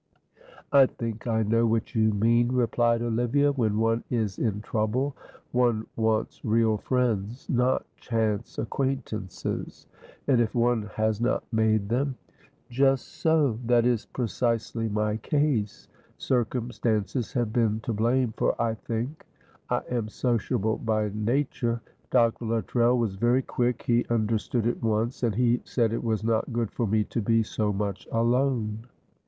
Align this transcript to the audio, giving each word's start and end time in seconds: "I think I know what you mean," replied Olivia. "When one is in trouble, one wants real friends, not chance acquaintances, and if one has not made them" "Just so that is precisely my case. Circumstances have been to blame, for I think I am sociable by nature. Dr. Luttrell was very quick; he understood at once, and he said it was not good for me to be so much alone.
"I 0.71 0.87
think 0.87 1.27
I 1.27 1.43
know 1.43 1.67
what 1.67 1.93
you 1.93 2.11
mean," 2.11 2.51
replied 2.53 3.03
Olivia. 3.03 3.51
"When 3.51 3.77
one 3.77 4.03
is 4.09 4.39
in 4.39 4.61
trouble, 4.61 5.15
one 5.51 5.85
wants 5.95 6.43
real 6.43 6.77
friends, 6.77 7.47
not 7.47 7.85
chance 7.97 8.57
acquaintances, 8.57 9.85
and 10.27 10.41
if 10.41 10.55
one 10.55 10.89
has 10.95 11.21
not 11.21 11.43
made 11.53 11.87
them" 11.89 12.15
"Just 12.71 13.09
so 13.09 13.59
that 13.67 13.85
is 13.85 14.07
precisely 14.07 14.89
my 14.89 15.17
case. 15.17 15.87
Circumstances 16.17 17.33
have 17.33 17.53
been 17.53 17.79
to 17.81 17.93
blame, 17.93 18.33
for 18.35 18.59
I 18.59 18.73
think 18.73 19.27
I 19.69 19.83
am 19.91 20.09
sociable 20.09 20.77
by 20.79 21.11
nature. 21.13 21.79
Dr. 22.09 22.45
Luttrell 22.45 22.97
was 22.97 23.13
very 23.17 23.43
quick; 23.43 23.83
he 23.83 24.07
understood 24.09 24.65
at 24.65 24.81
once, 24.81 25.21
and 25.21 25.35
he 25.35 25.61
said 25.63 25.93
it 25.93 26.03
was 26.03 26.23
not 26.23 26.51
good 26.51 26.71
for 26.71 26.87
me 26.87 27.03
to 27.03 27.21
be 27.21 27.43
so 27.43 27.71
much 27.71 28.07
alone. 28.11 28.85